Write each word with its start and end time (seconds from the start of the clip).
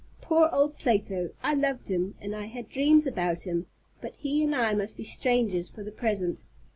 Poor 0.19 0.49
old 0.51 0.79
Plato! 0.79 1.29
I 1.43 1.53
loved 1.53 1.87
him, 1.87 2.15
and 2.19 2.35
I 2.35 2.45
had 2.47 2.69
dreams 2.69 3.05
about 3.05 3.43
him; 3.43 3.67
but 4.01 4.15
he 4.15 4.43
and 4.43 4.55
I 4.55 4.73
must 4.73 4.97
be 4.97 5.03
strangers 5.03 5.69
for 5.69 5.83
the 5.83 5.91
present. 5.91 6.41